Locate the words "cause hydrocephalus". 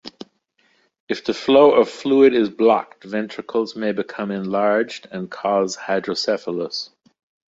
5.29-6.89